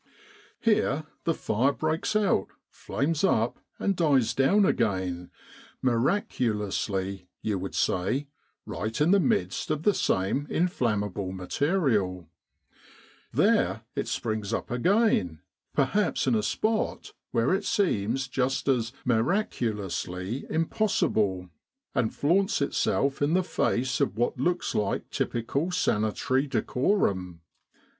[0.59, 5.29] Here the fire breaks out, flames up, and dies down again
[5.83, 8.27] miraculously, you would say
[8.65, 12.27] right in the midst of the same inflammable material.
[13.31, 13.59] 183 With the R.A.M.C.
[13.59, 15.39] in Egypt There it springs up again,
[15.75, 21.51] perhaps in a spot where it seems just as miraculously impossible,
[21.93, 27.41] and flaunts itself in the face of what looks like typical sanitary decorum.